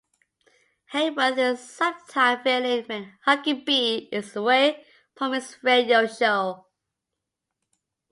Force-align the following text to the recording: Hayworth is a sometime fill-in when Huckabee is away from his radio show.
Hayworth 0.93 1.37
is 1.37 1.59
a 1.59 1.63
sometime 1.63 2.41
fill-in 2.41 2.85
when 2.85 3.13
Huckabee 3.27 4.09
is 4.11 4.35
away 4.35 4.83
from 5.15 5.33
his 5.33 5.57
radio 5.61 6.07
show. 6.07 6.65